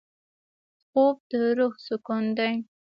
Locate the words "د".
1.29-1.31